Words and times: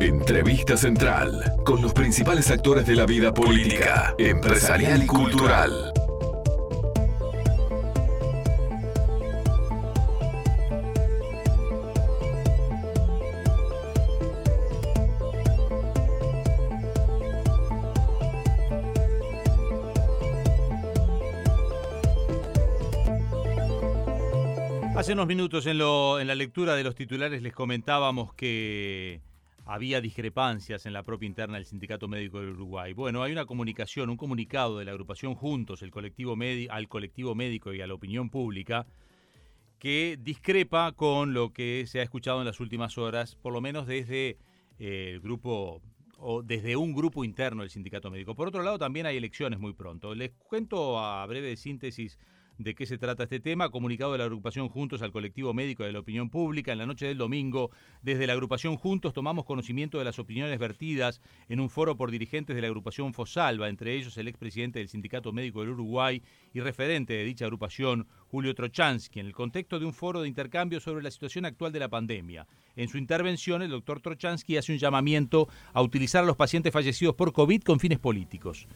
Entrevista 0.00 0.76
Central 0.76 1.56
con 1.64 1.82
los 1.82 1.92
principales 1.92 2.50
actores 2.52 2.86
de 2.86 2.94
la 2.94 3.04
vida 3.04 3.34
política, 3.34 4.14
empresarial 4.16 5.02
y 5.02 5.06
cultural. 5.06 5.92
Hace 24.96 25.12
unos 25.12 25.26
minutos 25.26 25.66
en, 25.66 25.78
la 25.78 26.34
lectura 26.36 26.76
de 26.76 26.84
los 26.84 26.94
titulares 26.94 27.42
les 27.42 27.52
comentábamos 27.52 28.34
que 28.34 29.20
había 29.68 30.00
discrepancias 30.00 30.86
en 30.86 30.94
la 30.94 31.02
propia 31.02 31.26
interna 31.26 31.56
del 31.56 31.66
Sindicato 31.66 32.08
Médico 32.08 32.40
del 32.40 32.52
Uruguay. 32.52 32.94
Bueno, 32.94 33.22
hay 33.22 33.32
una 33.32 33.44
comunicación, 33.44 34.08
un 34.08 34.16
comunicado 34.16 34.78
de 34.78 34.86
la 34.86 34.92
agrupación 34.92 35.34
Juntos, 35.34 35.82
el 35.82 35.90
colectivo 35.90 36.34
al 36.70 36.88
colectivo 36.88 37.34
médico 37.34 37.74
y 37.74 37.82
a 37.82 37.86
la 37.86 37.92
opinión 37.92 38.30
pública, 38.30 38.86
que 39.78 40.18
discrepa 40.18 40.92
con 40.92 41.34
lo 41.34 41.52
que 41.52 41.84
se 41.86 42.00
ha 42.00 42.02
escuchado 42.02 42.40
en 42.40 42.46
las 42.46 42.60
últimas 42.60 42.96
horas, 42.96 43.36
por 43.36 43.52
lo 43.52 43.60
menos 43.60 43.86
desde 43.86 44.38
eh, 44.78 45.10
el 45.12 45.20
grupo 45.20 45.82
o 46.16 46.42
desde 46.42 46.74
un 46.74 46.94
grupo 46.94 47.22
interno 47.22 47.60
del 47.60 47.70
sindicato 47.70 48.10
médico. 48.10 48.34
Por 48.34 48.48
otro 48.48 48.62
lado, 48.62 48.78
también 48.78 49.04
hay 49.04 49.18
elecciones 49.18 49.60
muy 49.60 49.74
pronto. 49.74 50.14
Les 50.14 50.30
cuento 50.30 50.98
a 50.98 51.26
breve 51.26 51.58
síntesis 51.58 52.18
de 52.58 52.74
qué 52.74 52.86
se 52.86 52.98
trata 52.98 53.22
este 53.22 53.40
tema, 53.40 53.70
comunicado 53.70 54.12
de 54.12 54.18
la 54.18 54.24
agrupación 54.24 54.68
Juntos 54.68 55.00
al 55.02 55.12
colectivo 55.12 55.54
médico 55.54 55.84
de 55.84 55.92
la 55.92 56.00
opinión 56.00 56.28
pública. 56.28 56.72
En 56.72 56.78
la 56.78 56.86
noche 56.86 57.06
del 57.06 57.16
domingo, 57.16 57.70
desde 58.02 58.26
la 58.26 58.32
agrupación 58.32 58.76
Juntos 58.76 59.14
tomamos 59.14 59.44
conocimiento 59.44 59.98
de 59.98 60.04
las 60.04 60.18
opiniones 60.18 60.58
vertidas 60.58 61.20
en 61.48 61.60
un 61.60 61.70
foro 61.70 61.96
por 61.96 62.10
dirigentes 62.10 62.56
de 62.56 62.62
la 62.62 62.68
agrupación 62.68 63.14
Fosalva, 63.14 63.68
entre 63.68 63.94
ellos 63.94 64.16
el 64.18 64.28
expresidente 64.28 64.80
del 64.80 64.88
Sindicato 64.88 65.32
Médico 65.32 65.60
del 65.60 65.70
Uruguay 65.70 66.20
y 66.52 66.60
referente 66.60 67.14
de 67.14 67.24
dicha 67.24 67.44
agrupación, 67.44 68.08
Julio 68.26 68.54
Trochansky, 68.54 69.20
en 69.20 69.26
el 69.26 69.32
contexto 69.32 69.78
de 69.78 69.86
un 69.86 69.94
foro 69.94 70.22
de 70.22 70.28
intercambio 70.28 70.80
sobre 70.80 71.02
la 71.02 71.10
situación 71.10 71.44
actual 71.44 71.72
de 71.72 71.78
la 71.78 71.88
pandemia. 71.88 72.46
En 72.74 72.88
su 72.88 72.98
intervención, 72.98 73.62
el 73.62 73.70
doctor 73.70 74.00
Trochansky 74.00 74.56
hace 74.56 74.72
un 74.72 74.78
llamamiento 74.78 75.48
a 75.72 75.82
utilizar 75.82 76.24
a 76.24 76.26
los 76.26 76.36
pacientes 76.36 76.72
fallecidos 76.72 77.14
por 77.14 77.32
COVID 77.32 77.62
con 77.62 77.78
fines 77.78 77.98
políticos. 77.98 78.66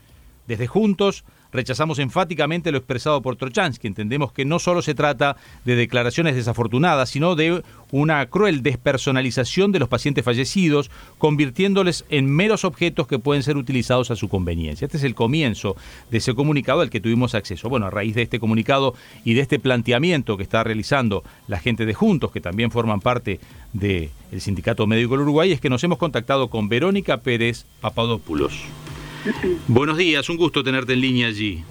Desde 0.53 0.67
Juntos 0.67 1.25
rechazamos 1.51 1.99
enfáticamente 1.99 2.71
lo 2.73 2.77
expresado 2.77 3.23
por 3.23 3.37
Trochansky. 3.37 3.87
Entendemos 3.87 4.33
que 4.33 4.45
no 4.45 4.59
solo 4.59 4.83
se 4.83 4.95
trata 4.95 5.39
de 5.65 5.77
declaraciones 5.77 6.35
desafortunadas, 6.35 7.09
sino 7.09 7.37
de 7.37 7.63
una 7.91 8.27
cruel 8.27 8.63
despersonalización 8.63 9.73
de 9.73 9.79
los 9.79 9.89
pacientes 9.89 10.23
fallecidos, 10.23 10.91
convirtiéndoles 11.17 12.05
en 12.11 12.27
meros 12.27 12.67
objetos 12.67 13.07
que 13.07 13.19
pueden 13.19 13.43
ser 13.43 13.57
utilizados 13.57 14.11
a 14.11 14.17
su 14.17 14.29
conveniencia. 14.29 14.85
Este 14.85 14.99
es 14.99 15.05
el 15.05 15.15
comienzo 15.15 15.75
de 16.11 16.19
ese 16.19 16.35
comunicado 16.35 16.83
al 16.83 16.91
que 16.91 17.01
tuvimos 17.01 17.35
acceso. 17.35 17.71
Bueno, 17.71 17.87
a 17.87 17.91
raíz 17.91 18.15
de 18.15 18.21
este 18.21 18.39
comunicado 18.39 18.95
y 19.25 19.33
de 19.33 19.41
este 19.41 19.59
planteamiento 19.59 20.37
que 20.37 20.43
está 20.43 20.63
realizando 20.63 21.25
la 21.49 21.61
gente 21.61 21.87
de 21.87 21.95
Juntos, 21.95 22.31
que 22.31 22.43
también 22.43 22.71
forman 22.71 23.01
parte 23.01 23.41
del 23.73 24.11
Sindicato 24.37 24.87
Médico 24.87 25.13
del 25.13 25.23
Uruguay, 25.23 25.51
es 25.51 25.63
que 25.63 25.71
nos 25.71 25.83
hemos 25.83 25.97
contactado 25.97 26.51
con 26.51 26.69
Verónica 26.69 27.23
Pérez 27.23 27.65
Papadopoulos. 27.81 28.67
Buenos 29.69 29.97
días, 29.97 30.29
un 30.29 30.37
gusto 30.37 30.63
tenerte 30.63 30.93
en 30.93 31.01
línea 31.01 31.29
allí. 31.29 31.65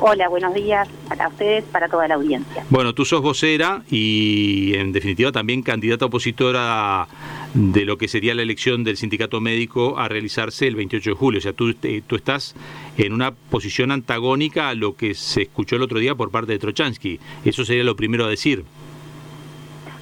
Hola, 0.00 0.28
buenos 0.28 0.52
días 0.54 0.88
para 1.08 1.28
ustedes, 1.28 1.64
para 1.64 1.88
toda 1.88 2.08
la 2.08 2.16
audiencia. 2.16 2.64
Bueno, 2.68 2.94
tú 2.94 3.04
sos 3.04 3.22
vocera 3.22 3.82
y 3.90 4.74
en 4.74 4.92
definitiva 4.92 5.30
también 5.30 5.62
candidata 5.62 6.06
opositora 6.06 7.06
de 7.54 7.84
lo 7.84 7.96
que 7.96 8.08
sería 8.08 8.34
la 8.34 8.42
elección 8.42 8.82
del 8.82 8.96
sindicato 8.96 9.40
médico 9.40 9.96
a 9.96 10.08
realizarse 10.08 10.66
el 10.66 10.74
28 10.74 11.10
de 11.10 11.16
julio. 11.16 11.38
O 11.38 11.40
sea, 11.40 11.52
tú, 11.52 11.74
tú 11.74 12.16
estás 12.16 12.56
en 12.98 13.12
una 13.12 13.30
posición 13.32 13.92
antagónica 13.92 14.68
a 14.68 14.74
lo 14.74 14.96
que 14.96 15.14
se 15.14 15.42
escuchó 15.42 15.76
el 15.76 15.82
otro 15.82 16.00
día 16.00 16.16
por 16.16 16.30
parte 16.30 16.52
de 16.52 16.58
Trochansky. 16.58 17.20
Eso 17.44 17.64
sería 17.64 17.84
lo 17.84 17.94
primero 17.94 18.24
a 18.24 18.28
decir. 18.28 18.64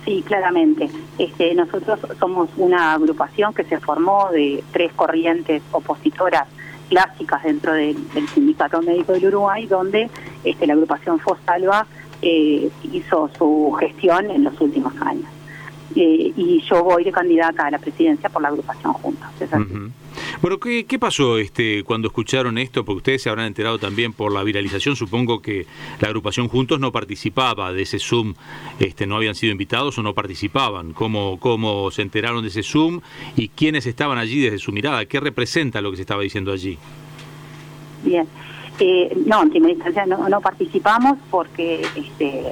Sí, 0.04 0.22
claramente. 0.26 0.90
Este, 1.18 1.54
nosotros 1.54 2.00
somos 2.18 2.48
una 2.56 2.94
agrupación 2.94 3.54
que 3.54 3.64
se 3.64 3.78
formó 3.78 4.30
de 4.30 4.64
tres 4.72 4.92
corrientes 4.94 5.62
opositoras 5.70 6.48
clásicas 6.88 7.42
dentro 7.44 7.72
del, 7.72 7.96
Sindicato 8.34 8.82
Médico 8.82 9.12
del 9.12 9.26
Uruguay, 9.26 9.66
donde 9.66 10.10
este, 10.44 10.66
la 10.66 10.74
agrupación 10.74 11.18
Fosalva 11.20 11.86
eh, 12.20 12.70
hizo 12.92 13.30
su 13.38 13.74
gestión 13.78 14.30
en 14.30 14.44
los 14.44 14.60
últimos 14.60 14.92
años. 15.00 15.28
Eh, 15.94 16.32
y 16.36 16.62
yo 16.62 16.82
voy 16.82 17.04
de 17.04 17.12
candidata 17.12 17.66
a 17.66 17.70
la 17.70 17.78
presidencia 17.78 18.28
por 18.30 18.41
la 18.41 18.48
agrupación 18.48 18.92
Juntos. 18.94 19.28
Bueno, 20.41 20.58
¿qué, 20.58 20.84
¿qué, 20.86 20.98
pasó 20.98 21.38
este 21.38 21.82
cuando 21.84 22.08
escucharon 22.08 22.56
esto? 22.58 22.84
Porque 22.84 22.97
ustedes 22.98 23.22
se 23.22 23.28
habrán 23.28 23.47
enterado 23.47 23.78
también 23.78 24.12
por 24.12 24.32
la 24.32 24.42
viralización. 24.42 24.97
Supongo 24.97 25.42
que 25.42 25.66
la 26.00 26.08
agrupación 26.08 26.48
Juntos 26.48 26.80
no 26.80 26.92
participaba 26.92 27.72
de 27.72 27.82
ese 27.82 27.98
Zoom, 27.98 28.34
este, 28.78 29.06
no 29.06 29.16
habían 29.16 29.34
sido 29.34 29.53
invitados 29.53 29.98
o 29.98 30.03
no 30.03 30.14
participaban. 30.14 30.92
¿Cómo, 30.92 31.38
¿Cómo 31.38 31.91
se 31.91 32.03
enteraron 32.03 32.42
de 32.42 32.48
ese 32.48 32.62
Zoom 32.62 33.00
y 33.36 33.48
quiénes 33.48 33.86
estaban 33.86 34.19
allí 34.19 34.41
desde 34.41 34.59
su 34.59 34.72
mirada? 34.72 35.04
¿Qué 35.04 35.20
representa 35.20 35.80
lo 35.80 35.91
que 35.91 35.97
se 35.97 36.03
estaba 36.03 36.22
diciendo 36.22 36.53
allí? 36.53 36.78
Bien. 38.03 38.26
Eh, 38.80 39.14
no, 39.26 39.42
en 39.42 39.50
primera 39.50 39.72
instancia 39.74 40.06
no, 40.06 40.28
no 40.28 40.41
participamos 40.41 41.19
porque 41.30 41.86
este, 41.94 42.42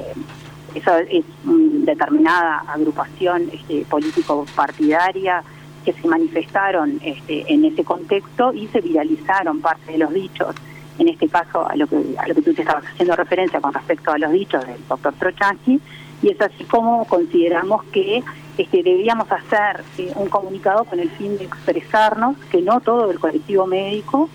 eso 0.75 0.97
es 0.97 1.25
determinada 1.45 2.65
agrupación 2.69 3.51
este, 3.53 3.85
político-partidaria 3.89 5.43
que 5.85 5.93
se 5.93 6.07
manifestaron 6.07 7.01
este, 7.03 7.53
en 7.53 7.65
ese 7.65 7.85
contexto 7.85 8.53
y 8.53 8.67
se 8.69 8.81
viralizaron 8.81 9.61
parte 9.61 9.93
de 9.93 9.99
los 9.99 10.13
dichos, 10.13 10.55
en 10.99 11.09
este 11.09 11.29
caso 11.29 11.67
a 11.69 11.75
lo 11.77 11.87
que, 11.87 11.97
a 12.19 12.29
lo 12.29 12.35
que 12.35 12.43
tú 12.43 12.53
te 12.53 12.63
estabas 12.63 12.85
haciendo 12.85 13.17
referencia 13.17 13.61
con 13.61 13.73
respecto 13.73 14.13
a 14.13 14.19
los 14.19 14.31
dichos 14.33 14.65
del 14.67 14.87
doctor 14.89 15.15
Trochansky, 15.15 15.81
y 16.23 16.29
es 16.29 16.41
así 16.41 16.65
como 16.65 17.07
consideramos 17.07 17.83
que 17.85 18.23
este, 18.59 18.83
debíamos 18.83 19.31
hacer 19.33 19.83
eh, 19.97 20.13
un 20.17 20.29
comunicado 20.29 20.85
con 20.85 21.01
el 21.01 21.09
fin 21.11 21.39
de 21.39 21.45
expresarnos 21.45 22.37
que 22.51 22.61
no 22.61 22.81
todo 22.81 23.11
el 23.11 23.19
colectivo 23.19 23.67
médico 23.67 24.29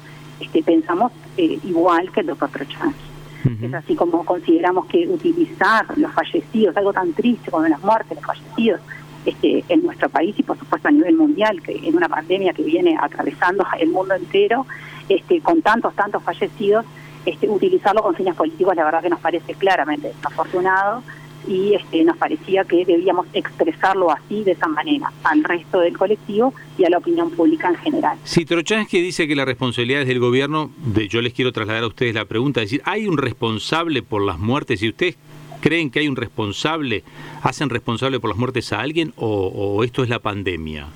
pensamos 0.63 1.11
eh, 1.37 1.59
igual 1.63 2.11
que 2.11 2.21
el 2.21 2.27
doctor 2.27 2.49
Trochansky. 2.49 3.14
Es 3.61 3.73
así 3.73 3.95
como 3.95 4.25
consideramos 4.25 4.85
que 4.87 5.07
utilizar 5.07 5.85
los 5.97 6.11
fallecidos, 6.13 6.75
algo 6.77 6.93
tan 6.93 7.13
triste 7.13 7.51
como 7.51 7.67
las 7.67 7.81
muertes 7.83 8.17
los 8.17 8.25
fallecidos, 8.25 8.81
este, 9.25 9.63
en 9.69 9.83
nuestro 9.83 10.07
país 10.09 10.35
y 10.37 10.43
por 10.43 10.57
supuesto 10.57 10.87
a 10.87 10.91
nivel 10.91 11.15
mundial, 11.15 11.61
que 11.61 11.75
en 11.75 11.95
una 11.95 12.07
pandemia 12.07 12.53
que 12.53 12.63
viene 12.63 12.97
atravesando 12.99 13.65
el 13.79 13.89
mundo 13.89 14.13
entero, 14.13 14.65
este, 15.09 15.41
con 15.41 15.61
tantos, 15.61 15.95
tantos 15.95 16.21
fallecidos, 16.23 16.85
este, 17.25 17.49
utilizarlo 17.49 18.03
con 18.03 18.15
fines 18.15 18.35
políticos, 18.35 18.75
la 18.75 18.85
verdad 18.85 19.01
que 19.01 19.09
nos 19.09 19.19
parece 19.19 19.53
claramente 19.55 20.09
desafortunado 20.09 21.01
y 21.47 21.73
este, 21.75 22.03
nos 22.03 22.17
parecía 22.17 22.63
que 22.63 22.85
debíamos 22.85 23.27
expresarlo 23.33 24.11
así, 24.11 24.43
de 24.43 24.51
esa 24.51 24.67
manera, 24.67 25.11
al 25.23 25.43
resto 25.43 25.79
del 25.79 25.97
colectivo 25.97 26.53
y 26.77 26.85
a 26.85 26.89
la 26.89 26.97
opinión 26.97 27.31
pública 27.31 27.69
en 27.69 27.75
general. 27.75 28.17
Si 28.23 28.45
Trochansky 28.45 29.01
dice 29.01 29.27
que 29.27 29.35
la 29.35 29.45
responsabilidad 29.45 30.01
es 30.01 30.07
del 30.07 30.19
gobierno, 30.19 30.71
de, 30.77 31.07
yo 31.07 31.21
les 31.21 31.33
quiero 31.33 31.51
trasladar 31.51 31.83
a 31.83 31.87
ustedes 31.87 32.15
la 32.15 32.25
pregunta, 32.25 32.61
es 32.61 32.71
decir, 32.71 32.81
¿hay 32.85 33.07
un 33.07 33.17
responsable 33.17 34.01
por 34.01 34.23
las 34.23 34.39
muertes? 34.39 34.81
y 34.81 34.89
ustedes 34.89 35.17
creen 35.61 35.89
que 35.89 35.99
hay 35.99 36.07
un 36.07 36.15
responsable, 36.15 37.03
hacen 37.41 37.69
responsable 37.69 38.19
por 38.19 38.29
las 38.29 38.37
muertes 38.37 38.71
a 38.73 38.81
alguien 38.81 39.13
o, 39.17 39.83
esto 39.83 40.03
es 40.03 40.09
la 40.09 40.19
pandemia? 40.19 40.87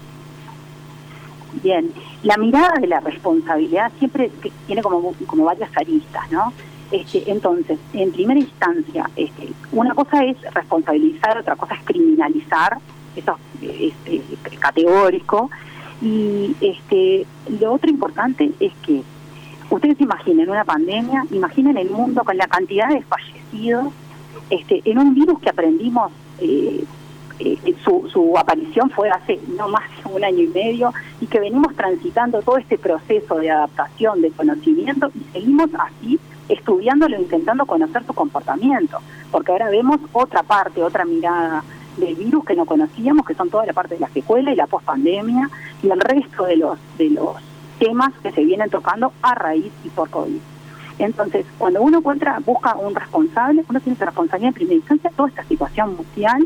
Bien, 1.64 1.92
la 2.24 2.38
mirada 2.38 2.74
de 2.80 2.88
la 2.88 3.00
responsabilidad 3.00 3.92
siempre 3.98 4.30
tiene 4.68 4.84
como, 4.84 5.14
como 5.26 5.46
varias 5.46 5.70
aristas, 5.76 6.32
¿no? 6.32 6.54
Este, 6.92 7.30
entonces, 7.30 7.78
en 7.94 8.12
primera 8.12 8.40
instancia, 8.40 9.10
este, 9.16 9.50
una 9.72 9.94
cosa 9.94 10.24
es 10.24 10.38
responsabilizar, 10.54 11.38
otra 11.38 11.56
cosa 11.56 11.76
es 11.76 11.84
criminalizar, 11.84 12.78
eso 13.16 13.38
es, 13.62 13.94
categórico, 14.60 15.52
y 16.02 16.56
este, 16.62 17.26
lo 17.60 17.74
otro 17.74 17.90
importante 17.90 18.52
es 18.60 18.74
que 18.86 19.04
ustedes 19.70 20.02
imaginen 20.02 20.50
una 20.50 20.64
pandemia, 20.64 21.26
imaginen 21.32 21.78
el 21.78 21.92
mundo 21.92 22.24
con 22.24 22.38
la 22.38 22.48
cantidad 22.48 22.90
de 22.90 23.02
fallecidos 23.04 23.94
este, 24.50 24.82
en 24.86 24.98
un 24.98 25.14
virus 25.14 25.40
que 25.40 25.50
aprendimos, 25.50 26.12
eh, 26.40 26.84
eh, 27.40 27.76
su, 27.84 28.36
aparición 28.38 28.90
fue 28.90 29.10
hace 29.10 29.40
no 29.56 29.70
más 29.70 29.84
de 30.04 30.12
un 30.12 30.24
año 30.24 30.44
y 30.44 30.48
medio 30.48 30.94
y 31.22 31.28
que 31.28 31.40
venimos 31.40 31.74
transitando 31.76 32.42
todo 32.42 32.58
este 32.58 32.78
proceso 32.78 33.36
de 33.36 33.52
adaptación, 33.52 34.22
de 34.22 34.32
conocimiento 34.32 35.12
y 35.16 35.24
seguimos 35.32 35.70
así 35.78 36.20
estudiándolo, 36.50 37.18
intentando 37.18 37.66
conocer 37.66 38.04
su 38.06 38.14
comportamiento, 38.14 39.00
porque 39.32 39.52
ahora 39.52 39.70
vemos 39.70 40.00
otra 40.12 40.44
parte, 40.44 40.84
otra 40.84 41.06
mirada 41.06 41.64
del 41.98 42.16
virus 42.16 42.44
que 42.46 42.56
no 42.56 42.66
conocíamos, 42.66 43.26
que 43.26 43.36
son 43.36 43.50
toda 43.50 43.66
la 43.66 43.74
parte 43.74 43.96
de 43.96 44.02
la 44.02 44.10
secuela 44.10 44.52
y 44.52 44.56
la 44.56 44.68
pospandemia 44.68 45.50
y 45.82 45.90
el 45.90 46.00
resto 46.00 46.46
de 46.46 46.58
los 46.58 46.78
de 46.98 47.10
los 47.12 47.36
temas 47.80 48.12
que 48.22 48.32
se 48.32 48.44
vienen 48.44 48.70
tocando 48.70 49.14
a 49.22 49.36
raíz 49.36 49.72
y 49.84 49.90
por 49.90 50.10
COVID. 50.10 50.40
Entonces, 51.00 51.46
cuando 51.58 51.82
uno 51.82 52.00
encuentra, 52.00 52.40
busca 52.46 52.76
un 52.76 52.94
responsable, 52.94 53.64
uno 53.70 53.80
tiene 53.80 53.98
que 53.98 54.06
responsabilidad 54.06 54.50
en 54.50 54.54
primera 54.54 54.76
instancia 54.76 55.10
toda 55.16 55.30
esta 55.30 55.46
situación 55.46 55.96
mundial 55.96 56.46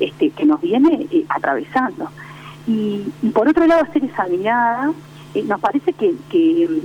este, 0.00 0.30
que 0.30 0.46
nos 0.46 0.60
viene 0.60 1.06
eh, 1.10 1.26
atravesando. 1.28 2.08
Y, 2.66 3.04
por 3.34 3.46
otro 3.46 3.66
lado, 3.66 3.82
hacer 3.82 4.04
esa 4.04 4.24
mirada, 4.26 4.92
eh, 5.34 5.42
nos 5.42 5.60
parece 5.60 5.92
que, 5.92 6.14
que, 6.30 6.80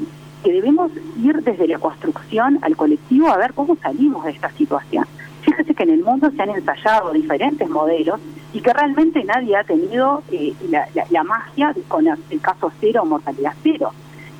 debemos 0.51 0.91
ir 1.21 1.41
desde 1.43 1.67
la 1.67 1.79
construcción 1.79 2.59
al 2.61 2.75
colectivo 2.75 3.27
a 3.29 3.37
ver 3.37 3.53
cómo 3.53 3.75
salimos 3.77 4.25
de 4.25 4.31
esta 4.31 4.51
situación. 4.51 5.05
Fíjese 5.41 5.75
que 5.75 5.83
en 5.83 5.91
el 5.91 6.03
mundo 6.03 6.31
se 6.31 6.41
han 6.41 6.49
ensayado 6.49 7.11
diferentes 7.13 7.69
modelos 7.69 8.19
y 8.51 8.61
que 8.61 8.73
realmente 8.73 9.23
nadie 9.23 9.55
ha 9.55 9.63
tenido 9.63 10.23
eh, 10.31 10.53
la, 10.69 11.23
magia 11.23 11.73
con 11.87 12.07
el 12.07 12.41
caso 12.41 12.71
cero 12.79 13.05
mortalidad 13.05 13.53
cero. 13.61 13.91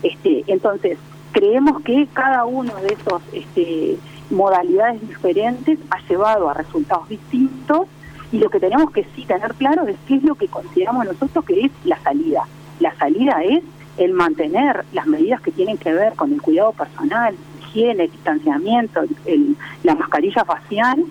Este, 0.02 0.44
entonces, 0.48 0.98
creemos 1.32 1.82
que 1.82 2.08
cada 2.14 2.46
uno 2.46 2.74
de 2.78 2.94
esos 2.94 3.22
este, 3.34 3.98
modalidades 4.30 5.08
diferentes 5.08 5.78
ha 5.92 6.00
llevado 6.08 6.50
a 6.50 6.54
resultados 6.54 7.10
distintos 7.10 7.88
y 8.32 8.40
lo 8.40 8.50
que 8.50 8.60
tenemos 8.60 8.92
que 8.92 9.06
sí 9.16 9.26
tener 9.26 9.54
claro 9.54 9.86
es 9.88 9.98
qué 10.08 10.16
es 10.16 10.24
lo 10.24 10.36
que 10.36 10.48
consideramos 10.48 11.06
nosotros 11.06 11.46
que 11.46 11.66
es 11.66 11.72
la 11.84 12.00
salida. 12.00 12.48
La 12.80 12.96
salida 12.96 13.44
es 13.44 13.64
el 13.98 14.14
mantener 14.14 14.86
las 14.94 15.08
medidas 15.08 15.42
que 15.42 15.52
tienen 15.52 15.78
que 15.78 15.94
ver 15.94 16.14
con 16.14 16.34
el 16.34 16.42
cuidado 16.42 16.74
personal, 16.74 17.36
higiene, 17.62 18.08
distanciamiento, 18.08 19.02
el, 19.26 19.56
la 19.84 19.96
mascarilla 19.96 20.44
facial 20.46 21.04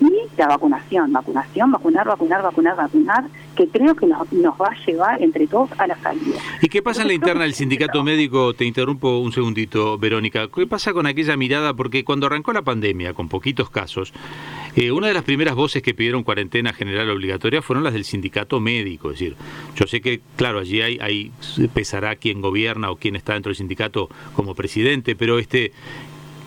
y 0.00 0.36
la 0.36 0.48
vacunación, 0.48 1.12
vacunación, 1.12 1.70
vacunar, 1.70 2.06
vacunar, 2.06 2.42
vacunar, 2.42 2.76
vacunar, 2.76 3.24
que 3.54 3.68
creo 3.68 3.94
que 3.94 4.06
nos, 4.06 4.26
va 4.60 4.68
a 4.68 4.84
llevar 4.86 5.22
entre 5.22 5.46
todos 5.46 5.70
a 5.78 5.86
la 5.86 5.96
salida. 5.98 6.38
¿Y 6.60 6.68
qué 6.68 6.82
pasa 6.82 7.02
en 7.02 7.08
la 7.08 7.14
interna 7.14 7.42
del 7.42 7.54
sindicato 7.54 8.02
médico? 8.02 8.54
Te 8.54 8.64
interrumpo 8.64 9.18
un 9.18 9.32
segundito, 9.32 9.98
Verónica. 9.98 10.48
¿Qué 10.52 10.66
pasa 10.66 10.92
con 10.92 11.06
aquella 11.06 11.36
mirada? 11.36 11.74
Porque 11.74 12.04
cuando 12.04 12.26
arrancó 12.26 12.52
la 12.52 12.62
pandemia, 12.62 13.14
con 13.14 13.28
poquitos 13.28 13.70
casos, 13.70 14.12
eh, 14.76 14.90
una 14.90 15.08
de 15.08 15.14
las 15.14 15.24
primeras 15.24 15.54
voces 15.54 15.82
que 15.82 15.94
pidieron 15.94 16.24
cuarentena 16.24 16.72
general 16.72 17.10
obligatoria 17.10 17.62
fueron 17.62 17.84
las 17.84 17.92
del 17.92 18.04
sindicato 18.04 18.60
médico. 18.60 19.10
Es 19.10 19.18
decir, 19.18 19.36
yo 19.76 19.86
sé 19.86 20.00
que, 20.00 20.20
claro, 20.36 20.60
allí 20.60 20.80
hay, 20.80 20.98
hay 21.00 21.32
pesará 21.74 22.16
quién 22.16 22.40
gobierna 22.40 22.90
o 22.90 22.96
quién 22.96 23.16
está 23.16 23.34
dentro 23.34 23.50
del 23.50 23.56
sindicato 23.56 24.08
como 24.34 24.54
presidente, 24.54 25.14
pero 25.14 25.38
este 25.38 25.72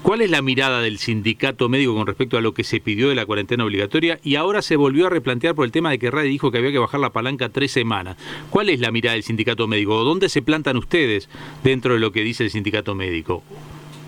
¿Cuál 0.05 0.21
es 0.21 0.29
la 0.29 0.43
mirada 0.43 0.81
del 0.81 0.99
sindicato 0.99 1.67
médico 1.67 1.95
con 1.95 2.05
respecto 2.05 2.37
a 2.37 2.41
lo 2.41 2.53
que 2.53 2.63
se 2.63 2.79
pidió 2.79 3.09
de 3.09 3.15
la 3.15 3.25
cuarentena 3.25 3.65
obligatoria 3.65 4.19
y 4.23 4.35
ahora 4.35 4.61
se 4.61 4.75
volvió 4.75 5.07
a 5.07 5.09
replantear 5.09 5.55
por 5.55 5.65
el 5.65 5.71
tema 5.71 5.89
de 5.89 5.97
que 5.97 6.11
RADI 6.11 6.29
dijo 6.29 6.51
que 6.51 6.59
había 6.59 6.71
que 6.71 6.77
bajar 6.77 6.99
la 6.99 7.09
palanca 7.09 7.49
tres 7.49 7.71
semanas? 7.71 8.15
¿Cuál 8.51 8.69
es 8.69 8.79
la 8.79 8.91
mirada 8.91 9.15
del 9.15 9.23
sindicato 9.23 9.67
médico? 9.67 10.03
¿Dónde 10.03 10.29
se 10.29 10.43
plantan 10.43 10.77
ustedes 10.77 11.27
dentro 11.63 11.95
de 11.95 11.99
lo 11.99 12.11
que 12.11 12.21
dice 12.21 12.43
el 12.43 12.51
sindicato 12.51 12.93
médico? 12.93 13.41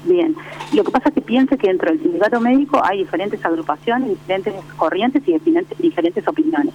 Bien, 0.07 0.35
lo 0.73 0.85
que 0.85 0.91
pasa 0.91 1.09
es 1.09 1.15
que 1.15 1.21
piense 1.21 1.57
que 1.57 1.67
dentro 1.67 1.91
del 1.91 2.01
sindicato 2.01 2.39
médico 2.39 2.81
hay 2.81 2.99
diferentes 2.99 3.43
agrupaciones, 3.43 4.09
diferentes 4.09 4.53
corrientes 4.77 5.21
y 5.27 5.37
diferentes 5.81 6.25
opiniones. 6.25 6.73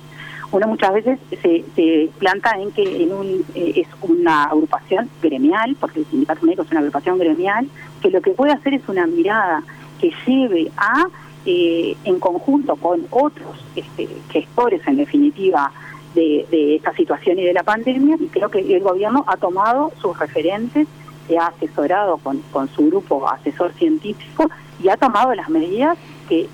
Uno 0.51 0.67
muchas 0.69 0.93
veces 0.93 1.19
se, 1.41 1.65
se 1.75 2.11
planta 2.19 2.61
en 2.61 2.71
que 2.73 3.03
en 3.03 3.11
un, 3.11 3.43
eh, 3.55 3.73
es 3.77 3.89
una 4.03 4.45
agrupación 4.45 5.09
gremial, 5.23 5.75
porque 5.81 6.01
el 6.01 6.07
sindicato 6.07 6.45
médico 6.45 6.63
es 6.63 6.71
una 6.73 6.81
agrupación 6.81 7.19
gremial, 7.19 7.67
que 8.03 8.11
lo 8.11 8.21
que 8.21 8.33
puede 8.33 8.53
hacer 8.53 8.75
es 8.75 8.87
una 8.87 9.07
mirada 9.07 9.63
que 9.99 10.13
lleve 10.27 10.71
a, 10.77 11.07
eh, 11.47 11.97
en 12.05 12.21
conjunto 12.21 12.77
con 12.77 13.07
otros 13.09 13.65
este, 13.75 14.09
gestores, 14.31 14.87
en 14.87 14.99
definitiva, 14.99 15.73
de, 16.15 16.45
de 16.51 16.77
esta 16.77 16.95
situación 16.95 17.39
y 17.39 17.45
de 17.45 17.55
la 17.55 17.63
pandemia, 17.63 18.17
y 18.21 18.27
creo 18.27 18.51
que 18.51 18.59
el 18.59 18.83
gobierno 18.83 19.25
ha 19.27 19.39
tomado 19.39 19.91
sus 20.03 20.19
referentes, 20.19 20.87
se 21.27 21.39
ha 21.39 21.47
asesorado 21.47 22.19
con, 22.19 22.39
con 22.53 22.69
su 22.69 22.87
grupo 22.87 23.29
asesor 23.29 23.73
científico 23.75 24.51
y 24.83 24.89
ha 24.89 24.97
tomado 24.97 25.35
las 25.35 25.49
medidas 25.49 25.97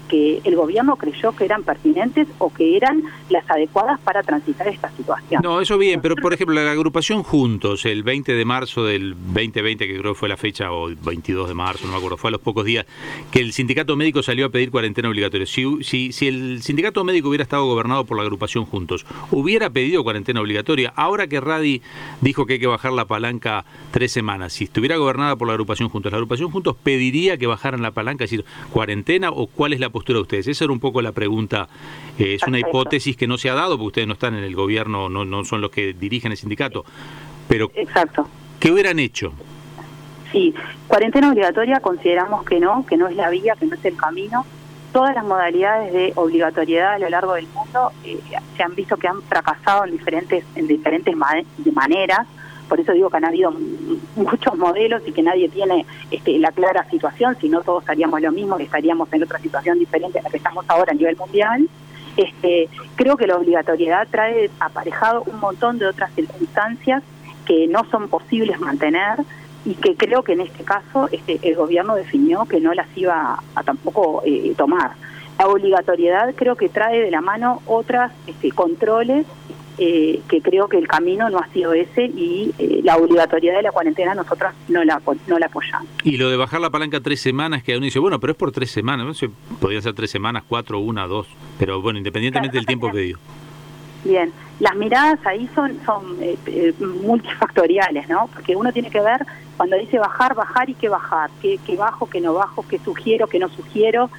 que, 0.08 0.40
el 0.44 0.56
gobierno 0.56 0.96
creyó 0.96 1.32
que 1.32 1.44
eran 1.44 1.62
pertinentes 1.62 2.26
o 2.38 2.52
que 2.52 2.76
eran 2.76 3.02
las 3.28 3.48
adecuadas 3.50 4.00
para 4.00 4.22
transitar 4.22 4.68
esta 4.68 4.90
situación. 4.90 5.42
No, 5.42 5.60
eso 5.60 5.78
bien, 5.78 6.00
pero 6.00 6.16
por 6.16 6.32
ejemplo, 6.32 6.54
la 6.54 6.70
agrupación 6.70 7.22
Juntos, 7.22 7.84
el 7.84 8.02
20 8.02 8.34
de 8.34 8.44
marzo 8.44 8.84
del 8.84 9.14
2020, 9.14 9.86
que 9.86 9.98
creo 9.98 10.14
que 10.14 10.18
fue 10.18 10.28
la 10.28 10.36
fecha, 10.36 10.72
o 10.72 10.88
22 10.88 11.48
de 11.48 11.54
marzo, 11.54 11.86
no 11.86 11.92
me 11.92 11.98
acuerdo, 11.98 12.16
fue 12.16 12.28
a 12.28 12.32
los 12.32 12.40
pocos 12.40 12.64
días, 12.64 12.86
que 13.30 13.40
el 13.40 13.52
sindicato 13.52 13.96
médico 13.96 14.22
salió 14.22 14.46
a 14.46 14.48
pedir 14.48 14.70
cuarentena 14.70 15.08
obligatoria. 15.08 15.46
Si, 15.46 15.82
si, 15.82 16.28
el 16.28 16.62
sindicato 16.62 17.04
médico 17.04 17.28
hubiera 17.28 17.42
estado 17.42 17.66
gobernado 17.66 18.04
por 18.04 18.16
la 18.16 18.22
agrupación 18.22 18.64
Juntos, 18.64 19.06
hubiera 19.30 19.70
pedido 19.70 20.02
cuarentena 20.02 20.40
obligatoria. 20.40 20.92
Ahora 20.96 21.26
que 21.26 21.40
Radi 21.40 21.82
dijo 22.20 22.46
que 22.46 22.54
hay 22.54 22.58
que 22.58 22.66
bajar 22.66 22.92
la 22.92 23.06
palanca 23.06 23.64
tres 23.90 24.12
semanas, 24.12 24.52
si 24.52 24.64
estuviera 24.64 24.96
gobernada 24.96 25.36
por 25.36 25.46
la 25.46 25.54
agrupación 25.54 25.88
Juntos, 25.88 26.12
la 26.12 26.16
agrupación 26.16 26.50
Juntos 26.50 26.76
pediría 26.82 27.36
que 27.36 27.46
bajaran 27.46 27.82
la 27.82 27.92
palanca, 27.92 28.24
es 28.24 28.30
decir, 28.30 28.44
cuarentena 28.72 29.30
o 29.30 29.46
cuál 29.68 29.74
es 29.74 29.80
la 29.80 29.90
postura 29.90 30.16
de 30.16 30.22
ustedes? 30.22 30.48
Esa 30.48 30.64
era 30.64 30.72
un 30.72 30.80
poco 30.80 31.02
la 31.02 31.12
pregunta. 31.12 31.68
Eh, 32.18 32.36
es 32.36 32.42
una 32.44 32.58
hipótesis 32.58 33.18
que 33.18 33.26
no 33.26 33.36
se 33.36 33.50
ha 33.50 33.54
dado 33.54 33.76
porque 33.76 33.88
ustedes 33.88 34.08
no 34.08 34.14
están 34.14 34.34
en 34.34 34.42
el 34.42 34.56
gobierno, 34.56 35.10
no, 35.10 35.26
no 35.26 35.44
son 35.44 35.60
los 35.60 35.70
que 35.70 35.92
dirigen 35.92 36.32
el 36.32 36.38
sindicato. 36.38 36.86
Pero, 37.48 37.70
Exacto. 37.74 38.26
¿qué 38.60 38.72
hubieran 38.72 38.98
hecho? 38.98 39.34
Sí, 40.32 40.54
cuarentena 40.86 41.30
obligatoria 41.30 41.80
consideramos 41.80 42.46
que 42.46 42.58
no, 42.60 42.86
que 42.86 42.96
no 42.96 43.08
es 43.08 43.16
la 43.16 43.28
vía, 43.28 43.56
que 43.60 43.66
no 43.66 43.74
es 43.74 43.84
el 43.84 43.94
camino. 43.94 44.46
Todas 44.90 45.14
las 45.14 45.24
modalidades 45.24 45.92
de 45.92 46.12
obligatoriedad 46.14 46.94
a 46.94 46.98
lo 46.98 47.10
largo 47.10 47.34
del 47.34 47.46
mundo 47.48 47.92
eh, 48.04 48.18
se 48.56 48.62
han 48.62 48.74
visto 48.74 48.96
que 48.96 49.06
han 49.06 49.20
fracasado 49.20 49.84
en 49.84 49.90
diferentes, 49.90 50.44
en 50.54 50.66
diferentes 50.66 51.14
maneras 51.14 52.26
por 52.68 52.78
eso 52.80 52.92
digo 52.92 53.10
que 53.10 53.16
han 53.16 53.24
habido 53.24 53.52
muchos 54.16 54.56
modelos 54.56 55.02
y 55.06 55.12
que 55.12 55.22
nadie 55.22 55.48
tiene 55.48 55.86
este, 56.10 56.38
la 56.38 56.52
clara 56.52 56.88
situación, 56.90 57.36
si 57.40 57.48
no 57.48 57.62
todos 57.62 57.88
haríamos 57.88 58.20
lo 58.20 58.32
mismo, 58.32 58.58
estaríamos 58.58 59.12
en 59.12 59.22
otra 59.22 59.38
situación 59.38 59.78
diferente 59.78 60.18
a 60.18 60.22
la 60.22 60.30
que 60.30 60.36
estamos 60.36 60.64
ahora 60.68 60.92
a 60.92 60.94
nivel 60.94 61.16
mundial. 61.16 61.68
Este, 62.16 62.68
creo 62.96 63.16
que 63.16 63.26
la 63.26 63.36
obligatoriedad 63.36 64.06
trae 64.10 64.50
aparejado 64.60 65.22
un 65.26 65.38
montón 65.40 65.78
de 65.78 65.86
otras 65.86 66.12
circunstancias 66.14 67.02
que 67.46 67.66
no 67.68 67.84
son 67.90 68.08
posibles 68.08 68.60
mantener 68.60 69.20
y 69.64 69.74
que 69.74 69.96
creo 69.96 70.22
que 70.22 70.32
en 70.32 70.40
este 70.42 70.64
caso 70.64 71.08
este, 71.12 71.38
el 71.42 71.54
gobierno 71.54 71.94
definió 71.94 72.44
que 72.44 72.60
no 72.60 72.74
las 72.74 72.88
iba 72.96 73.42
a 73.54 73.62
tampoco 73.62 74.22
eh, 74.24 74.54
tomar. 74.56 74.92
La 75.38 75.46
obligatoriedad 75.46 76.34
creo 76.34 76.56
que 76.56 76.68
trae 76.68 77.00
de 77.00 77.10
la 77.10 77.20
mano 77.20 77.62
otras 77.66 78.12
este, 78.26 78.50
controles 78.50 79.24
eh, 79.80 80.20
que 80.28 80.42
creo 80.42 80.68
que 80.68 80.76
el 80.76 80.88
camino 80.88 81.30
no 81.30 81.38
ha 81.38 81.46
sido 81.52 81.72
ese 81.72 82.06
y 82.06 82.52
eh, 82.58 82.80
la 82.82 82.96
obligatoriedad 82.96 83.58
de 83.58 83.62
la 83.62 83.70
cuarentena 83.70 84.12
nosotros 84.12 84.52
no 84.66 84.82
la, 84.82 85.00
no 85.28 85.38
la 85.38 85.46
apoyamos. 85.46 85.88
Y 86.02 86.16
lo 86.16 86.28
de 86.28 86.36
bajar 86.36 86.60
la 86.60 86.70
palanca 86.70 87.00
tres 87.00 87.20
semanas, 87.20 87.62
que 87.62 87.76
uno 87.76 87.84
dice, 87.84 88.00
bueno, 88.00 88.18
pero 88.18 88.32
es 88.32 88.36
por 88.36 88.50
tres 88.50 88.72
semanas, 88.72 89.06
no 89.06 89.14
sé, 89.14 89.30
podrían 89.60 89.82
ser 89.82 89.94
tres 89.94 90.10
semanas, 90.10 90.42
cuatro, 90.48 90.80
una, 90.80 91.06
dos, 91.06 91.28
pero 91.60 91.80
bueno, 91.80 91.98
independientemente 91.98 92.56
del 92.56 92.66
tiempo 92.66 92.90
pedido. 92.90 93.20
Bien, 94.04 94.32
las 94.58 94.74
miradas 94.74 95.24
ahí 95.24 95.48
son, 95.54 95.78
son 95.86 96.16
eh, 96.22 96.72
multifactoriales, 96.80 98.08
¿no? 98.08 98.28
Porque 98.34 98.56
uno 98.56 98.72
tiene 98.72 98.90
que 98.90 99.00
ver, 99.00 99.24
cuando 99.56 99.76
dice 99.76 100.00
bajar, 100.00 100.34
bajar 100.34 100.68
y 100.70 100.74
qué 100.74 100.88
bajar, 100.88 101.30
qué, 101.40 101.60
qué 101.64 101.76
bajo, 101.76 102.10
qué 102.10 102.20
no 102.20 102.34
bajo, 102.34 102.66
qué 102.66 102.80
sugiero, 102.80 103.28
qué 103.28 103.38
no 103.38 103.48
sugiero. 103.48 104.10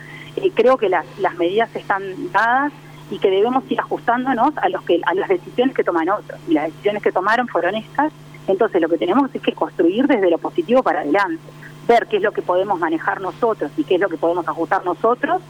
creo 0.54 0.78
que 0.78 0.88
las, 0.88 1.06
las 1.20 1.36
medidas 1.38 1.76
están 1.76 2.32
dadas 2.32 2.72
y 3.10 3.20
que 3.20 3.30
debemos 3.30 3.64
ir 3.70 3.80
ajustándonos 3.80 4.58
a 4.58 4.70
los 4.70 4.84
que 4.84 5.02
a 5.06 5.14
las 5.14 5.30
decisiones 5.30 5.76
que 5.76 5.84
toman 5.84 6.10
otros. 6.10 6.40
Y 6.48 6.54
las 6.54 6.66
decisiones 6.66 7.04
que 7.04 7.12
tomaron 7.12 7.48
fueron 7.48 7.76
estas. 7.76 8.12
Entonces 8.48 8.82
lo 8.82 8.90
que 8.90 8.98
tenemos 8.98 9.30
es 9.34 9.42
que 9.42 9.54
construir 9.54 10.08
desde 10.08 10.30
lo 10.30 10.38
positivo 10.38 10.84
para 10.84 11.02
adelante 11.02 11.44
ver 11.88 12.08
qué 12.08 12.18
es 12.18 12.24
lo 12.24 12.32
que 12.32 12.44
podemos 12.44 12.80
manejar 12.80 13.20
nosotros 13.20 13.72
y 13.76 13.84
qué 13.84 13.96
es 13.96 14.02
lo 14.02 14.10
que 14.10 14.18
podemos 14.18 14.48
ajustar 14.48 14.86
nosotros 14.86 15.42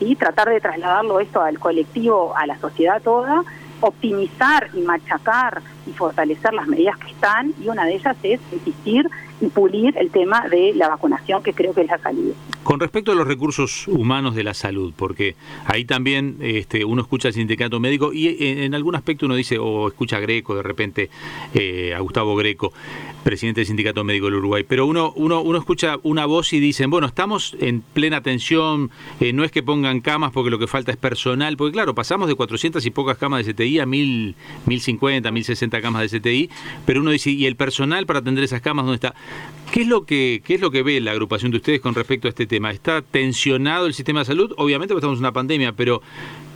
y 0.00 0.14
tratar 0.14 0.48
de 0.48 0.60
trasladarlo 0.60 1.18
esto 1.18 1.42
al 1.42 1.58
colectivo 1.58 2.34
a 2.36 2.46
la 2.46 2.56
sociedad 2.58 3.02
toda 3.02 3.42
optimizar 3.80 4.70
y 4.74 4.80
machacar 4.80 5.62
y 5.88 5.92
fortalecer 5.92 6.52
las 6.54 6.66
medidas 6.66 6.96
que 6.98 7.10
están 7.10 7.52
y 7.62 7.68
una 7.68 7.84
de 7.84 7.94
ellas 7.94 8.16
es 8.22 8.40
insistir 8.52 9.08
y 9.40 9.46
pulir 9.46 9.96
el 9.96 10.10
tema 10.10 10.48
de 10.48 10.72
la 10.74 10.88
vacunación 10.88 11.42
que 11.42 11.52
creo 11.52 11.72
que 11.72 11.82
es 11.82 11.86
la 11.86 11.98
salida. 11.98 12.34
Con 12.62 12.80
respecto 12.80 13.12
a 13.12 13.14
los 13.14 13.26
recursos 13.26 13.88
humanos 13.88 14.34
de 14.34 14.44
la 14.44 14.52
salud, 14.52 14.92
porque 14.96 15.36
ahí 15.64 15.84
también 15.84 16.36
este, 16.40 16.84
uno 16.84 17.02
escucha 17.02 17.28
al 17.28 17.34
sindicato 17.34 17.80
médico 17.80 18.12
y 18.12 18.28
eh, 18.28 18.64
en, 18.64 18.74
algún 18.74 18.94
aspecto 18.94 19.26
uno 19.26 19.36
dice, 19.36 19.58
o 19.58 19.88
escucha 19.88 20.16
a 20.16 20.20
Greco 20.20 20.54
de 20.54 20.62
repente, 20.62 21.08
eh, 21.54 21.94
a 21.94 22.00
Gustavo 22.00 22.36
Greco, 22.36 22.72
presidente 23.22 23.60
del 23.60 23.66
sindicato 23.66 24.04
médico 24.04 24.26
del 24.26 24.34
Uruguay, 24.34 24.64
pero 24.68 24.86
uno, 24.86 25.12
uno, 25.16 25.40
uno 25.40 25.58
escucha 25.58 25.96
una 26.02 26.26
voz 26.26 26.52
y 26.52 26.60
dicen, 26.60 26.90
bueno, 26.90 27.06
estamos 27.06 27.56
en 27.60 27.80
plena 27.80 28.22
tensión, 28.22 28.90
eh, 29.20 29.32
no 29.32 29.44
es 29.44 29.52
que 29.52 29.62
pongan 29.62 30.00
camas 30.00 30.32
porque 30.32 30.50
lo 30.50 30.58
que 30.58 30.66
falta 30.66 30.90
es 30.90 30.98
personal, 30.98 31.56
porque 31.56 31.72
claro, 31.72 31.94
pasamos 31.94 32.28
de 32.28 32.34
400 32.34 32.84
y 32.84 32.90
pocas 32.90 33.16
camas 33.18 33.46
de 33.46 33.54
CTI 33.54 33.80
a 33.80 33.86
1000, 33.86 34.34
1050, 34.66 35.30
1060 35.30 35.77
camas 35.82 36.10
de 36.10 36.20
CTI, 36.20 36.50
pero 36.86 37.00
uno 37.00 37.10
dice, 37.10 37.30
¿y 37.30 37.46
el 37.46 37.56
personal 37.56 38.06
para 38.06 38.20
atender 38.20 38.44
esas 38.44 38.60
camas 38.60 38.84
dónde 38.84 38.96
está? 38.96 39.14
¿Qué 39.72 39.82
es 39.82 39.86
lo 39.86 40.04
que 40.06 40.42
qué 40.44 40.54
es 40.54 40.60
lo 40.60 40.70
que 40.70 40.82
ve 40.82 41.00
la 41.00 41.12
agrupación 41.12 41.50
de 41.50 41.58
ustedes 41.58 41.80
con 41.80 41.94
respecto 41.94 42.26
a 42.26 42.30
este 42.30 42.46
tema? 42.46 42.70
¿Está 42.70 43.02
tensionado 43.02 43.86
el 43.86 43.94
sistema 43.94 44.20
de 44.20 44.24
salud? 44.26 44.54
Obviamente 44.56 44.94
estamos 44.94 45.18
en 45.18 45.24
una 45.24 45.32
pandemia, 45.32 45.72
pero 45.72 46.00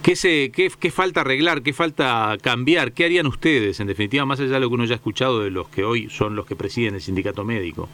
¿qué, 0.03 0.17
se, 0.17 0.51
qué, 0.51 0.71
qué 0.79 0.91
falta 0.91 1.21
arreglar? 1.21 1.63
¿Qué 1.63 1.73
falta 1.73 2.37
cambiar? 2.41 2.93
¿Qué 2.93 3.05
harían 3.05 3.27
ustedes, 3.27 3.81
en 3.81 3.87
definitiva, 3.87 4.25
más 4.25 4.41
allá 4.41 4.55
de 4.55 4.61
lo 4.61 4.69
que 4.69 4.75
uno 4.75 4.85
ya 4.85 4.95
ha 4.95 4.97
escuchado 4.97 5.43
de 5.43 5.51
los 5.51 5.69
que 5.69 5.85
hoy 5.85 6.09
son 6.11 6.37
los 6.37 6.47
que 6.47 6.57
presiden 6.57 6.95
el 6.95 7.01
sindicato 7.01 7.45
médico? 7.45 7.89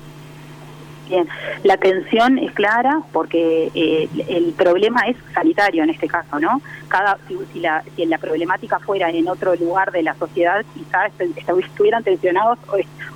Bien, 1.09 1.27
la 1.63 1.79
tensión 1.79 2.39
es 2.39 2.53
clara 2.53 3.01
porque 3.13 3.71
eh, 3.75 4.09
el 4.29 4.53
problema 4.53 5.03
es 5.09 5.17
sanitario 5.33 5.83
en 5.83 5.89
este 5.89 6.07
caso, 6.07 6.39
¿no? 6.39 6.61
Cada 6.89 7.19
si, 7.27 7.61
la, 7.61 7.83
si 7.97 8.05
la 8.05 8.19
problemática 8.19 8.79
fuera 8.79 9.09
en 9.09 9.27
otro 9.27 9.55
lugar 9.57 9.91
de 9.91 10.03
la 10.03 10.15
sociedad, 10.17 10.65
quizás 10.75 11.11
estuvieran 11.19 12.05
tensionados 12.05 12.59